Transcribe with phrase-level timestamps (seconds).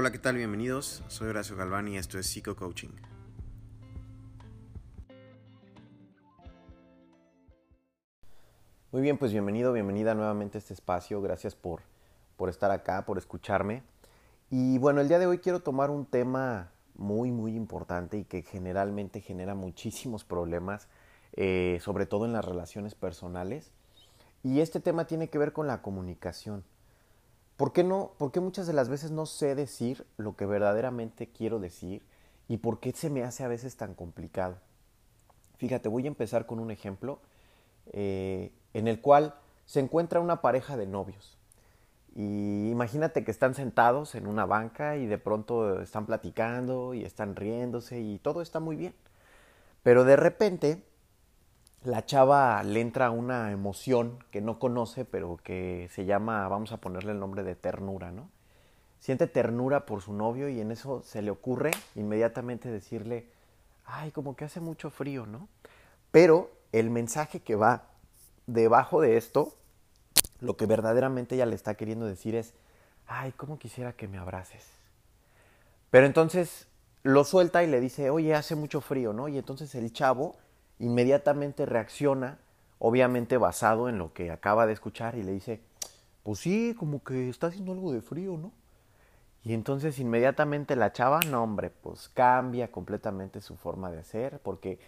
[0.00, 0.36] Hola, ¿qué tal?
[0.36, 1.04] Bienvenidos.
[1.08, 2.88] Soy Horacio Galván y esto es Psico Coaching.
[8.92, 11.20] Muy bien, pues bienvenido, bienvenida nuevamente a este espacio.
[11.20, 11.82] Gracias por,
[12.38, 13.82] por estar acá, por escucharme.
[14.48, 18.40] Y bueno, el día de hoy quiero tomar un tema muy, muy importante y que
[18.40, 20.88] generalmente genera muchísimos problemas,
[21.34, 23.70] eh, sobre todo en las relaciones personales.
[24.42, 26.64] Y este tema tiene que ver con la comunicación.
[27.60, 28.12] ¿Por qué no?
[28.16, 32.02] ¿Por qué muchas de las veces no sé decir lo que verdaderamente quiero decir?
[32.48, 34.56] ¿Y por qué se me hace a veces tan complicado?
[35.58, 37.18] Fíjate, voy a empezar con un ejemplo
[37.92, 39.34] eh, en el cual
[39.66, 41.36] se encuentra una pareja de novios.
[42.16, 47.36] Y imagínate que están sentados en una banca y de pronto están platicando y están
[47.36, 48.94] riéndose y todo está muy bien.
[49.82, 50.82] Pero de repente
[51.82, 56.76] la chava le entra una emoción que no conoce, pero que se llama, vamos a
[56.78, 58.28] ponerle el nombre de ternura, ¿no?
[58.98, 63.26] Siente ternura por su novio y en eso se le ocurre inmediatamente decirle,
[63.86, 65.48] ay, como que hace mucho frío, ¿no?
[66.10, 67.84] Pero el mensaje que va
[68.46, 69.54] debajo de esto
[70.40, 72.54] lo que verdaderamente ella le está queriendo decir es,
[73.06, 74.66] ay, ¿cómo quisiera que me abraces?
[75.90, 76.66] Pero entonces
[77.02, 79.28] lo suelta y le dice, oye, hace mucho frío, ¿no?
[79.28, 80.36] Y entonces el chavo
[80.80, 82.38] inmediatamente reacciona,
[82.80, 85.60] obviamente basado en lo que acaba de escuchar, y le dice,
[86.24, 88.52] pues sí, como que está haciendo algo de frío, ¿no?
[89.44, 94.80] Y entonces inmediatamente la chava, no hombre, pues cambia completamente su forma de ser, porque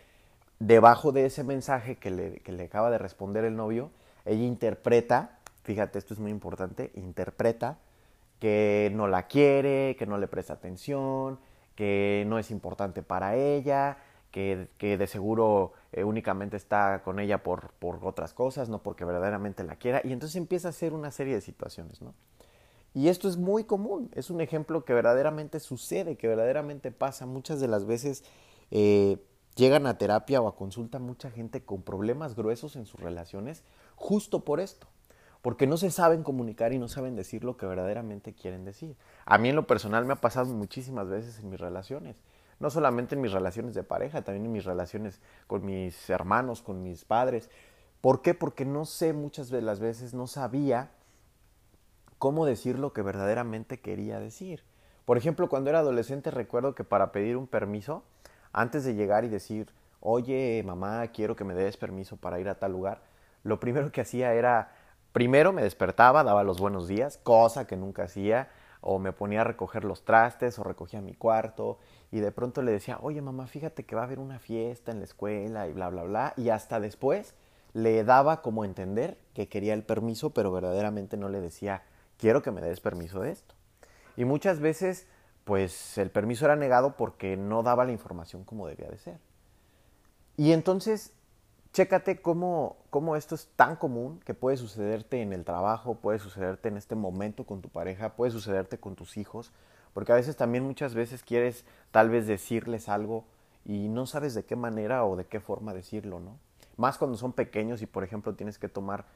[0.58, 3.90] debajo de ese mensaje que le, que le acaba de responder el novio,
[4.24, 7.78] ella interpreta fíjate, esto es muy importante, interpreta
[8.40, 11.38] que no la quiere, que no le presta atención,
[11.76, 13.98] que no es importante para ella,
[14.30, 19.04] que, que de seguro eh, únicamente está con ella por, por, otras cosas, no porque
[19.04, 22.14] verdaderamente la quiera, y entonces empieza a hacer una serie de situaciones, ¿no?
[22.94, 27.24] Y esto es muy común, es un ejemplo que verdaderamente sucede, que verdaderamente pasa.
[27.24, 28.22] Muchas de las veces
[28.70, 29.16] eh,
[29.56, 33.64] llegan a terapia o a consulta mucha gente con problemas gruesos en sus relaciones
[33.96, 34.88] justo por esto
[35.42, 38.96] porque no se saben comunicar y no saben decir lo que verdaderamente quieren decir.
[39.26, 42.16] A mí en lo personal me ha pasado muchísimas veces en mis relaciones,
[42.62, 46.82] no solamente en mis relaciones de pareja, también en mis relaciones con mis hermanos, con
[46.82, 47.50] mis padres.
[48.00, 48.32] ¿Por qué?
[48.32, 50.92] Porque no sé muchas de las veces, no sabía
[52.18, 54.62] cómo decir lo que verdaderamente quería decir.
[55.04, 58.04] Por ejemplo, cuando era adolescente recuerdo que para pedir un permiso,
[58.52, 59.68] antes de llegar y decir,
[60.00, 63.02] oye mamá, quiero que me des permiso para ir a tal lugar,
[63.42, 64.70] lo primero que hacía era
[65.12, 68.48] Primero me despertaba, daba los buenos días, cosa que nunca hacía,
[68.82, 71.78] o me ponía a recoger los trastes, o recogía mi cuarto,
[72.10, 74.98] y de pronto le decía, oye mamá, fíjate que va a haber una fiesta en
[74.98, 77.34] la escuela, y bla, bla, bla, y hasta después
[77.72, 81.82] le daba como entender que quería el permiso, pero verdaderamente no le decía,
[82.18, 83.54] quiero que me des permiso de esto.
[84.16, 85.06] Y muchas veces,
[85.44, 89.18] pues el permiso era negado porque no daba la información como debía de ser.
[90.36, 91.12] Y entonces
[91.72, 96.68] chécate cómo, cómo, esto es tan común que puede sucederte en el trabajo, puede sucederte
[96.68, 99.52] en este momento con tu pareja, puede sucederte con tus hijos,
[99.94, 103.24] porque a veces también muchas veces quieres tal vez decirles algo
[103.64, 106.38] y no sabes de qué manera o de qué forma decirlo, ¿no?
[106.76, 109.06] Más cuando son pequeños y por ejemplo tienes que tomar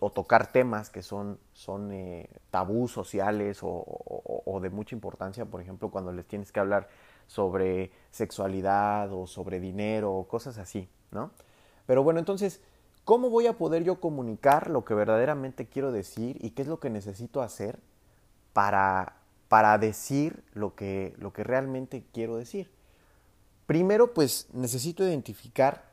[0.00, 5.44] o tocar temas que son, son eh, tabús sociales o, o, o de mucha importancia,
[5.44, 6.88] por ejemplo cuando les tienes que hablar
[7.26, 11.30] sobre sexualidad o sobre dinero o cosas así, ¿no?
[11.90, 12.60] Pero bueno, entonces,
[13.04, 16.78] ¿cómo voy a poder yo comunicar lo que verdaderamente quiero decir y qué es lo
[16.78, 17.80] que necesito hacer
[18.52, 19.16] para,
[19.48, 22.70] para decir lo que, lo que realmente quiero decir?
[23.66, 25.90] Primero, pues necesito identificar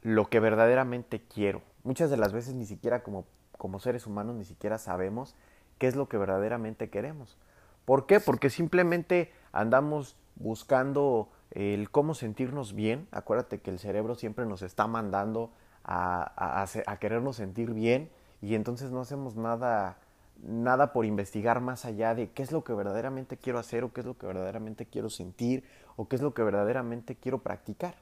[0.00, 1.62] lo que verdaderamente quiero.
[1.84, 3.24] Muchas de las veces ni siquiera como,
[3.58, 5.36] como seres humanos ni siquiera sabemos
[5.78, 7.38] qué es lo que verdaderamente queremos.
[7.84, 8.18] ¿Por qué?
[8.18, 13.08] Porque simplemente andamos buscando el cómo sentirnos bien.
[13.10, 15.50] Acuérdate que el cerebro siempre nos está mandando
[15.84, 16.66] a,
[17.00, 19.98] querernos sentir bien y entonces no hacemos nada,
[20.42, 24.00] nada por investigar más allá de qué es lo que verdaderamente quiero hacer o qué
[24.00, 25.64] es lo que verdaderamente quiero sentir
[25.96, 27.94] o qué es lo que verdaderamente quiero practicar.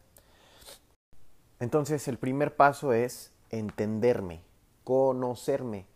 [1.58, 4.42] Entonces el primer paso es entenderme,
[4.84, 5.86] conocerme,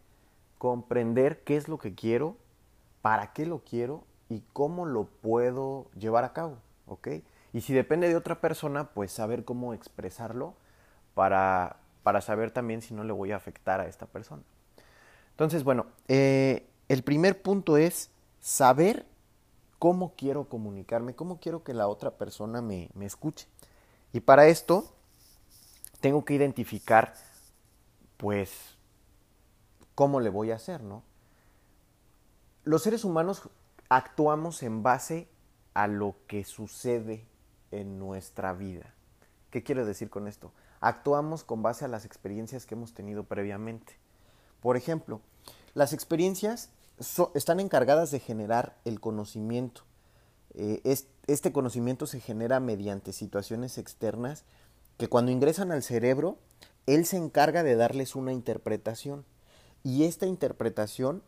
[0.58, 2.36] comprender qué es lo que quiero,
[3.00, 7.08] para qué lo quiero y cómo lo puedo llevar a cabo, ¿ok?
[7.54, 10.54] Y si depende de otra persona, pues saber cómo expresarlo
[11.14, 14.42] para, para saber también si no le voy a afectar a esta persona.
[15.30, 18.10] Entonces, bueno, eh, el primer punto es
[18.40, 19.06] saber
[19.78, 23.46] cómo quiero comunicarme, cómo quiero que la otra persona me, me escuche.
[24.12, 24.92] Y para esto
[26.00, 27.14] tengo que identificar,
[28.16, 28.76] pues,
[29.94, 31.04] cómo le voy a hacer, ¿no?
[32.64, 33.48] Los seres humanos
[33.88, 35.28] actuamos en base
[35.72, 37.28] a lo que sucede
[37.80, 38.94] en nuestra vida.
[39.50, 40.52] ¿Qué quiero decir con esto?
[40.80, 43.94] Actuamos con base a las experiencias que hemos tenido previamente.
[44.60, 45.20] Por ejemplo,
[45.74, 46.70] las experiencias
[47.34, 49.82] están encargadas de generar el conocimiento.
[50.54, 50.82] Eh,
[51.26, 54.44] este conocimiento se genera mediante situaciones externas
[54.96, 56.38] que cuando ingresan al cerebro,
[56.86, 59.24] él se encarga de darles una interpretación.
[59.82, 61.22] Y esta interpretación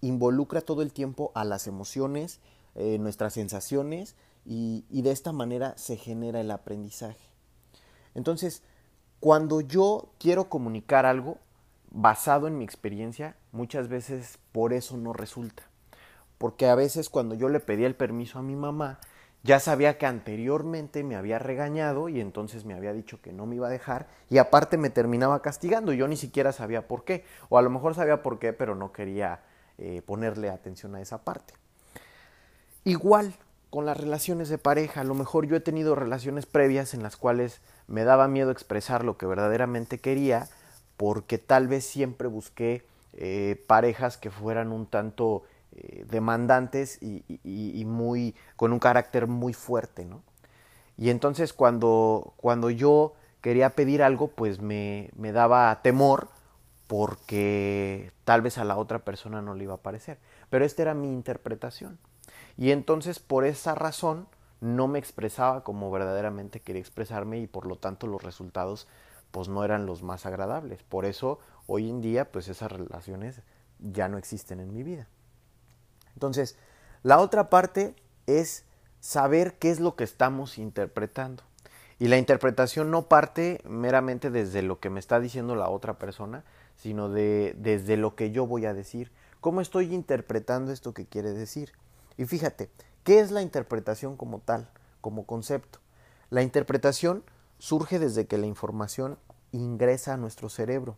[0.00, 2.40] involucra todo el tiempo a las emociones,
[2.74, 4.14] eh, nuestras sensaciones,
[4.50, 7.28] y, de esta manera se genera el aprendizaje.
[8.14, 8.62] Entonces,
[9.20, 11.36] cuando yo quiero comunicar algo
[11.90, 15.64] basado en mi experiencia, muchas veces por eso no resulta.
[16.38, 19.00] Porque a veces cuando yo le pedía el permiso a mi mamá,
[19.42, 23.56] ya sabía que anteriormente me había regañado y entonces me había dicho que no me
[23.56, 25.92] iba a dejar y aparte me terminaba castigando.
[25.92, 27.24] Yo ni siquiera sabía por qué.
[27.50, 29.42] O a lo mejor sabía por qué, pero no quería
[29.76, 31.52] eh, ponerle atención a esa parte.
[32.84, 33.34] Igual
[33.70, 35.00] con las relaciones de pareja.
[35.00, 39.04] A lo mejor yo he tenido relaciones previas en las cuales me daba miedo expresar
[39.04, 40.48] lo que verdaderamente quería
[40.96, 42.84] porque tal vez siempre busqué
[43.14, 50.04] eh, parejas que fueran un tanto eh, demandantes y, muy con un carácter muy fuerte,
[50.04, 50.22] ¿no?
[50.96, 56.28] Y entonces cuando, cuando yo quería pedir algo, pues me, me daba temor
[56.88, 60.18] porque tal vez a la otra persona no le iba a parecer.
[60.50, 61.98] Pero esta era mi interpretación.
[62.58, 64.26] Y entonces por esa razón
[64.60, 68.88] no me expresaba como verdaderamente quería expresarme y por lo tanto los resultados
[69.30, 70.82] pues no eran los más agradables.
[70.82, 73.42] Por eso hoy en día pues esas relaciones
[73.78, 75.06] ya no existen en mi vida.
[76.14, 76.56] Entonces,
[77.04, 77.94] la otra parte
[78.26, 78.64] es
[78.98, 81.44] saber qué es lo que estamos interpretando.
[82.00, 86.44] Y la interpretación no parte meramente desde lo que me está diciendo la otra persona,
[86.76, 89.12] sino de, desde lo que yo voy a decir.
[89.40, 91.72] ¿Cómo estoy interpretando esto que quiere decir?
[92.18, 92.68] Y fíjate,
[93.04, 94.68] ¿qué es la interpretación como tal,
[95.00, 95.78] como concepto?
[96.28, 97.24] La interpretación
[97.58, 99.18] surge desde que la información
[99.52, 100.96] ingresa a nuestro cerebro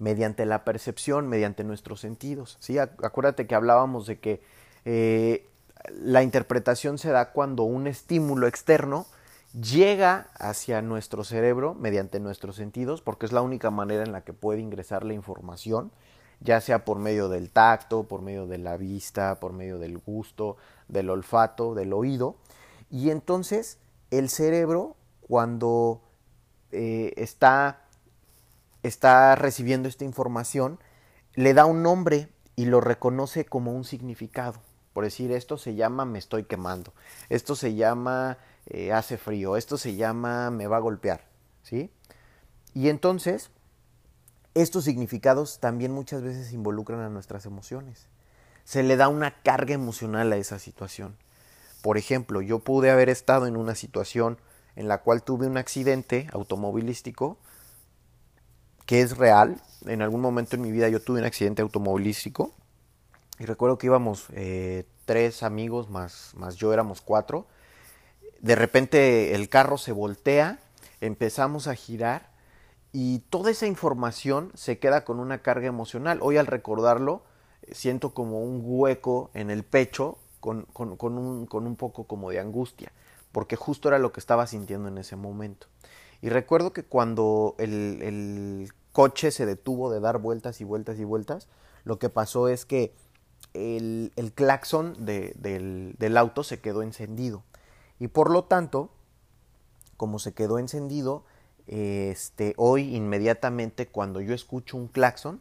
[0.00, 2.56] mediante la percepción, mediante nuestros sentidos.
[2.58, 2.78] ¿sí?
[2.78, 4.42] Acuérdate que hablábamos de que
[4.86, 5.46] eh,
[5.92, 9.06] la interpretación se da cuando un estímulo externo
[9.52, 14.32] llega hacia nuestro cerebro mediante nuestros sentidos, porque es la única manera en la que
[14.32, 15.92] puede ingresar la información,
[16.40, 20.56] ya sea por medio del tacto, por medio de la vista, por medio del gusto,
[20.88, 22.36] del olfato, del oído.
[22.90, 23.78] Y entonces
[24.10, 26.02] el cerebro, cuando
[26.72, 27.82] eh, está
[28.82, 30.78] está recibiendo esta información,
[31.34, 34.60] le da un nombre y lo reconoce como un significado.
[34.92, 36.92] Por decir, esto se llama me estoy quemando,
[37.28, 41.24] esto se llama eh, hace frío, esto se llama me va a golpear,
[41.62, 41.90] ¿sí?
[42.74, 43.50] Y entonces,
[44.54, 48.08] estos significados también muchas veces involucran a nuestras emociones.
[48.64, 51.16] Se le da una carga emocional a esa situación.
[51.82, 54.38] Por ejemplo, yo pude haber estado en una situación
[54.76, 57.38] en la cual tuve un accidente automovilístico
[58.86, 59.60] que es real.
[59.86, 62.54] En algún momento en mi vida yo tuve un accidente automovilístico
[63.38, 67.46] y recuerdo que íbamos eh, tres amigos más, más yo éramos cuatro.
[68.40, 70.58] De repente el carro se voltea,
[71.00, 72.29] empezamos a girar
[72.92, 76.18] y toda esa información se queda con una carga emocional.
[76.22, 77.22] Hoy al recordarlo
[77.70, 82.30] siento como un hueco en el pecho con, con, con, un, con un poco como
[82.30, 82.92] de angustia,
[83.32, 85.68] porque justo era lo que estaba sintiendo en ese momento.
[86.22, 91.04] Y recuerdo que cuando el, el coche se detuvo de dar vueltas y vueltas y
[91.04, 91.48] vueltas,
[91.84, 92.94] lo que pasó es que
[93.54, 97.42] el, el claxon del, del auto se quedó encendido.
[97.98, 98.90] Y por lo tanto,
[99.96, 101.24] como se quedó encendido,
[101.70, 105.40] este, hoy inmediatamente cuando yo escucho un claxon,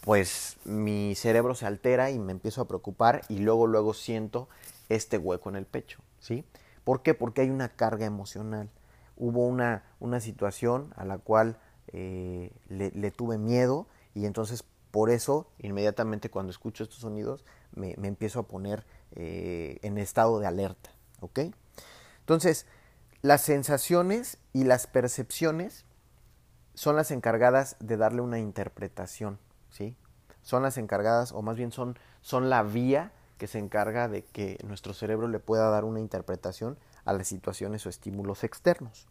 [0.00, 4.48] pues mi cerebro se altera y me empiezo a preocupar y luego luego siento
[4.88, 6.44] este hueco en el pecho, ¿sí?
[6.82, 7.12] ¿Por qué?
[7.12, 8.70] Porque hay una carga emocional.
[9.18, 15.46] Hubo una, una situación a la cual eh, le, tuve miedo y entonces por eso
[15.58, 20.90] inmediatamente cuando escucho estos sonidos me, empiezo a poner eh, en estado de alerta.
[21.20, 21.40] ¿Ok?
[22.20, 22.66] Entonces,
[23.22, 25.84] las sensaciones y las percepciones
[26.74, 29.38] son las encargadas de darle una interpretación,
[29.70, 29.96] ¿sí?
[30.42, 34.58] Son las encargadas, o más bien son, son la vía que se encarga de que
[34.66, 39.06] nuestro cerebro le pueda dar una interpretación a las situaciones o estímulos externos.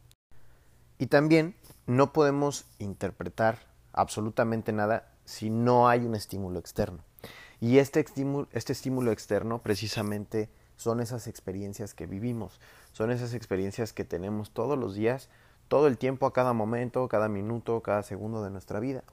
[0.97, 3.59] Y también no podemos interpretar
[3.93, 7.03] absolutamente nada si no hay un estímulo externo.
[7.59, 10.49] Y este estímulo, este estímulo externo precisamente
[10.79, 12.62] son esas experiencias que vivimos,
[12.93, 15.27] son esas experiencias que tenemos todos los días,
[15.67, 19.03] todo el tiempo, a cada momento, cada minuto, cada segundo de nuestra vida.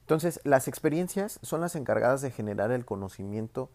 [0.00, 3.68] Entonces, las experiencias son las encargadas de generar el conocimiento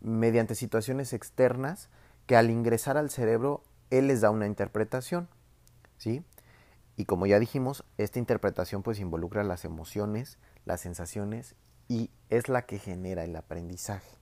[0.00, 1.88] mediante situaciones externas
[2.26, 5.28] que al ingresar al cerebro él les da una interpretación,
[5.98, 6.24] ¿sí?
[6.96, 11.56] Y como ya dijimos, esta interpretación pues involucra las emociones, las sensaciones
[11.88, 14.16] y es la que genera el aprendizaje.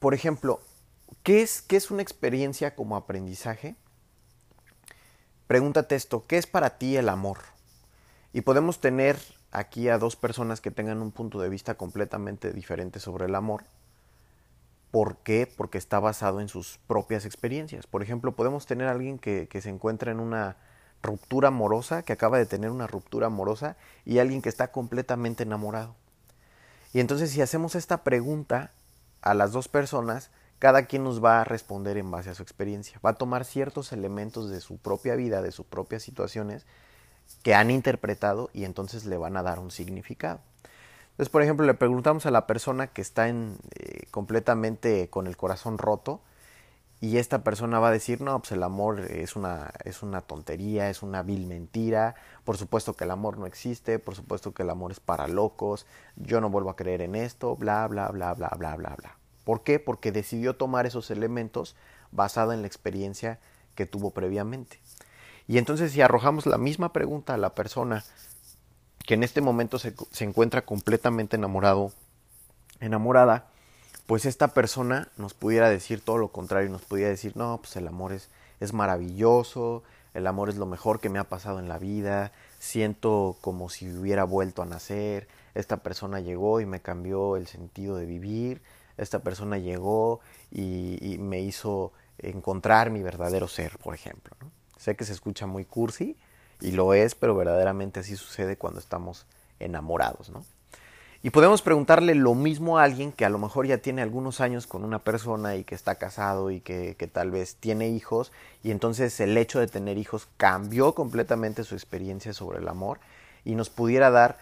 [0.00, 0.60] Por ejemplo,
[1.24, 3.74] ¿qué es, qué es una experiencia como aprendizaje?
[5.48, 7.38] Pregúntate esto, ¿qué es para ti el amor?
[8.32, 9.18] Y podemos tener
[9.50, 13.64] aquí a dos personas que tengan un punto de vista completamente diferente sobre el amor.
[14.90, 15.52] ¿Por qué?
[15.56, 17.86] Porque está basado en sus propias experiencias.
[17.86, 20.56] Por ejemplo, podemos tener a alguien que, que se encuentra en una
[21.02, 25.96] ruptura amorosa, que acaba de tener una ruptura amorosa, y alguien que está completamente enamorado.
[26.92, 28.72] Y entonces si hacemos esta pregunta
[29.20, 33.00] a las dos personas, cada quien nos va a responder en base a su experiencia.
[33.04, 36.66] Va a tomar ciertos elementos de su propia vida, de sus propias situaciones,
[37.42, 40.40] que han interpretado y entonces le van a dar un significado.
[41.12, 45.36] Entonces, por ejemplo, le preguntamos a la persona que está en, eh, completamente con el
[45.36, 46.20] corazón roto,
[47.04, 50.88] y esta persona va a decir, no, pues el amor es una, es una tontería,
[50.88, 54.70] es una vil mentira, por supuesto que el amor no existe, por supuesto que el
[54.70, 58.48] amor es para locos, yo no vuelvo a creer en esto, bla, bla, bla, bla,
[58.56, 59.18] bla, bla, bla.
[59.44, 59.78] ¿Por qué?
[59.78, 61.76] Porque decidió tomar esos elementos
[62.10, 63.38] basada en la experiencia
[63.74, 64.80] que tuvo previamente.
[65.46, 68.04] Y entonces si arrojamos la misma pregunta a la persona
[69.06, 71.92] que en este momento se, se encuentra completamente enamorado,
[72.80, 73.48] enamorada,
[74.06, 77.88] pues esta persona nos pudiera decir todo lo contrario, nos pudiera decir, no, pues el
[77.88, 78.28] amor es,
[78.60, 79.82] es maravilloso,
[80.14, 83.90] el amor es lo mejor que me ha pasado en la vida, siento como si
[83.90, 88.62] hubiera vuelto a nacer, esta persona llegó y me cambió el sentido de vivir,
[88.96, 90.20] esta persona llegó
[90.50, 94.34] y, me hizo encontrar mi verdadero ser, por ejemplo.
[94.76, 96.16] Sé que se escucha muy cursi
[96.60, 99.26] y lo es, pero verdaderamente así sucede cuando estamos
[99.58, 100.44] enamorados, ¿no?
[101.24, 104.66] Y podemos preguntarle lo mismo a alguien que a lo mejor ya tiene algunos años
[104.66, 108.30] con una persona y que está casado y que, tal vez tiene hijos
[108.62, 113.00] y entonces el hecho de tener hijos cambió completamente su experiencia sobre el amor
[113.42, 114.36] y nos pudiera dar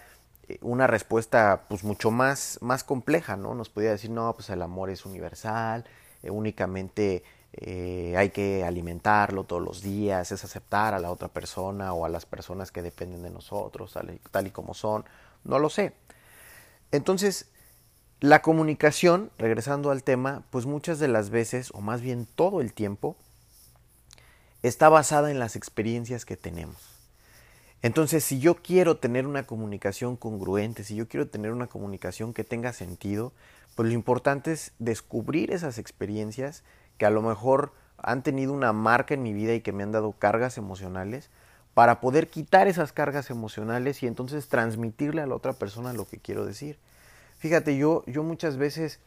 [0.61, 3.54] una respuesta pues mucho más, más compleja, ¿no?
[3.54, 5.85] Nos pudiera decir, no, pues el amor es universal,
[6.23, 11.92] eh, únicamente eh, hay que alimentarlo todos los días, es aceptar a la otra persona
[11.92, 13.97] o a las personas que dependen de nosotros,
[14.30, 15.04] tal y como son,
[15.44, 15.94] no lo sé.
[16.92, 17.47] Entonces,
[18.21, 22.73] la comunicación, regresando al tema, pues muchas de las veces, o más bien todo el
[22.73, 23.16] tiempo,
[24.62, 26.91] está basada en las experiencias que tenemos.
[27.83, 32.45] Entonces, si yo quiero tener una comunicación congruente, si yo quiero tener una comunicación que
[32.45, 33.33] tenga sentido,
[33.75, 36.62] pues lo importante es descubrir esas experiencias
[36.97, 39.93] que a lo mejor han tenido una marca en mi vida y que me han
[39.93, 41.31] dado cargas emocionales,
[41.75, 46.19] para poder quitar esas cargas emocionales y entonces transmitirle a la otra persona lo que
[46.19, 46.79] quiero decir.
[47.39, 49.01] Fíjate, yo, yo muchas veces,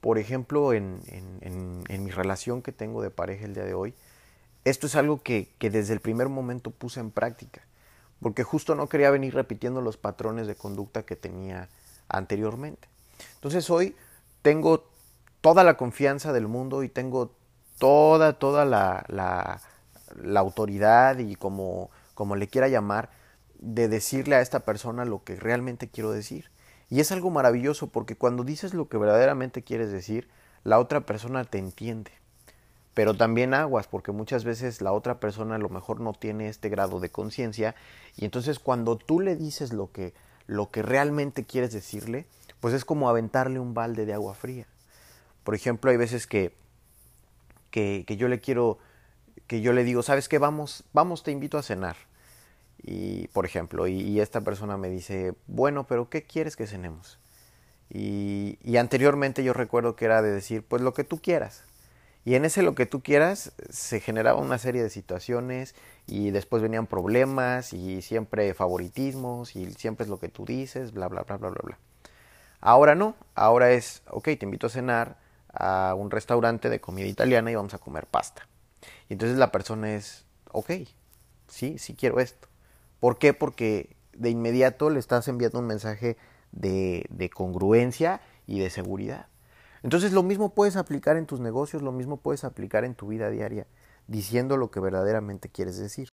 [0.00, 3.94] por ejemplo, en, en, mi relación que tengo de pareja el día de hoy,
[4.64, 7.62] esto es algo que, que desde el primer momento puse en práctica,
[8.20, 11.68] porque justo no quería venir repitiendo los patrones de conducta que tenía
[12.08, 12.88] anteriormente.
[13.34, 13.94] Entonces hoy
[14.42, 14.88] tengo
[15.40, 17.32] toda la confianza del mundo y tengo
[17.78, 23.10] toda, toda la, la, autoridad y como como le quiera llamar,
[23.58, 26.50] de decirle a esta persona lo que realmente quiero decir.
[26.88, 30.28] Y es algo maravilloso porque cuando dices lo que verdaderamente quieres decir,
[30.64, 32.10] la otra persona te entiende.
[32.96, 36.70] Pero también aguas, porque muchas veces la otra persona a lo mejor no tiene este
[36.70, 37.74] grado de conciencia
[38.16, 40.14] y entonces cuando tú le dices lo que,
[40.46, 42.24] lo que realmente quieres decirle,
[42.58, 44.66] pues es como aventarle un balde de agua fría.
[45.44, 46.54] Por ejemplo, hay veces que,
[47.70, 48.78] que, que yo le quiero
[49.46, 50.38] que yo le digo, ¿sabes qué?
[50.38, 51.96] Vamos, vamos, te invito a cenar.
[52.82, 57.18] Y, por ejemplo, y, esta persona me dice, bueno, pero ¿qué quieres que cenemos?
[57.90, 61.62] Y, y, anteriormente yo recuerdo que era de decir, pues lo que tú quieras.
[62.26, 65.76] Y en ese lo que tú quieras se generaba una serie de situaciones
[66.08, 71.06] y después venían problemas y siempre favoritismos y siempre es lo que tú dices, bla,
[71.06, 71.78] bla, bla, bla, bla, bla.
[72.60, 75.18] Ahora no, ahora es, ok, te invito a cenar
[75.52, 78.48] a un restaurante de comida italiana y vamos a comer pasta.
[79.08, 80.72] Y entonces la persona es, ok,
[81.46, 82.48] sí, sí quiero esto.
[82.98, 83.34] ¿Por qué?
[83.34, 86.16] Porque de inmediato le estás enviando un mensaje
[86.50, 89.28] de, de congruencia y de seguridad.
[89.86, 93.30] Entonces lo mismo puedes aplicar en tus negocios, lo mismo puedes aplicar en tu vida
[93.30, 93.68] diaria,
[94.08, 96.08] diciendo lo que verdaderamente quieres decir.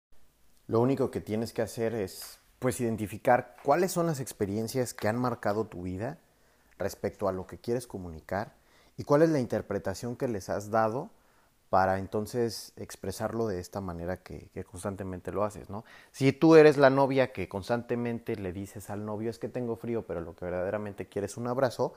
[0.67, 5.17] Lo único que tienes que hacer es pues identificar cuáles son las experiencias que han
[5.17, 6.17] marcado tu vida
[6.79, 8.55] respecto a lo que quieres comunicar
[8.97, 11.09] y cuál es la interpretación que les has dado
[11.69, 15.85] para entonces expresarlo de esta manera que, constantemente lo haces, ¿no?
[16.11, 20.05] Si tú eres la novia que constantemente le dices al novio es que tengo frío,
[20.05, 21.93] pero lo que verdaderamente quieres es un abrazo,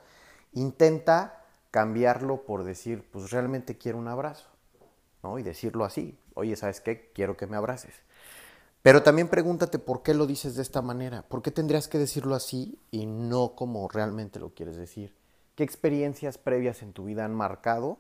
[0.52, 1.40] intenta
[1.74, 4.46] cambiarlo por decir, pues realmente quiero un abrazo,
[5.24, 5.40] ¿no?
[5.40, 7.10] Y decirlo así, oye, ¿sabes qué?
[7.12, 7.92] Quiero que me abraces.
[8.82, 12.36] Pero también pregúntate por qué lo dices de esta manera, por qué tendrías que decirlo
[12.36, 15.16] así y no como realmente lo quieres decir.
[15.56, 17.98] ¿Qué experiencias previas en tu vida han marcado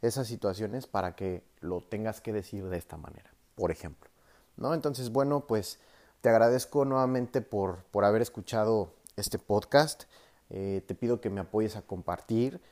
[0.00, 4.08] esas situaciones para que lo tengas que decir de esta manera, por ejemplo?
[4.56, 4.72] ¿No?
[4.72, 5.78] Entonces, bueno, pues
[6.22, 10.04] te agradezco nuevamente por, por haber escuchado este podcast.
[10.48, 12.62] Eh, te pido que me apoyes a compartir.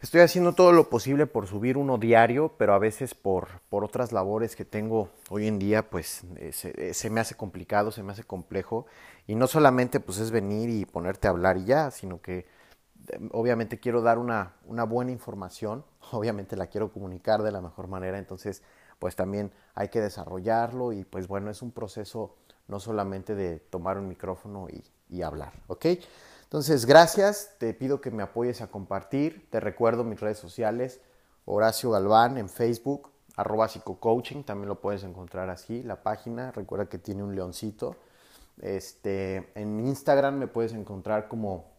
[0.00, 4.12] Estoy haciendo todo lo posible por subir uno diario, pero a veces por, por otras
[4.12, 8.02] labores que tengo hoy en día, pues eh, se, eh, se, me hace complicado, se
[8.02, 8.86] me hace complejo.
[9.26, 12.46] Y no solamente pues es venir y ponerte a hablar y ya, sino que
[13.32, 18.18] obviamente quiero dar una, una buena información, obviamente la quiero comunicar de la mejor manera,
[18.18, 18.62] entonces
[18.98, 22.36] pues también hay que desarrollarlo y pues bueno, es un proceso
[22.68, 24.68] no solamente de tomar un micrófono
[25.08, 25.86] y, hablar, ¿ok?
[26.44, 31.00] Entonces, gracias, te pido que me apoyes a compartir, te recuerdo mis redes sociales,
[31.44, 36.98] Horacio Galván en Facebook, arroba psicocoaching, también lo puedes encontrar así, la página, recuerda que
[36.98, 37.96] tiene un leoncito.
[38.60, 41.76] Este, en Instagram me puedes encontrar como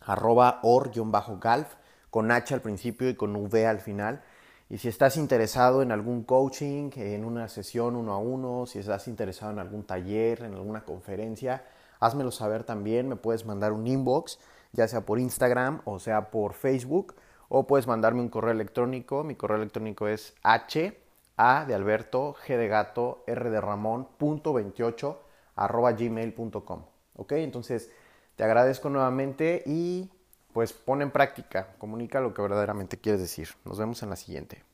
[0.00, 1.74] arroba or-galf,
[2.10, 4.22] con H al principio y con V al final.
[4.70, 9.08] Y si estás interesado en algún coaching, en una sesión uno a uno, si estás
[9.08, 11.64] interesado en algún taller, en alguna conferencia,
[12.00, 13.08] házmelo saber también.
[13.08, 14.38] Me puedes mandar un inbox,
[14.72, 17.14] ya sea por Instagram o sea por Facebook,
[17.48, 19.24] o puedes mandarme un correo electrónico.
[19.24, 20.98] Mi correo electrónico es h
[21.38, 25.22] a de Alberto, g de gato, r de Ramón, punto 28,
[25.56, 26.84] arroba gmail.com.
[27.16, 27.32] ¿Ok?
[27.32, 27.90] Entonces,
[28.36, 30.10] te agradezco nuevamente y
[30.52, 33.48] pues pon en práctica, comunica lo que verdaderamente quieres decir.
[33.64, 34.64] Nos vemos en la siguiente.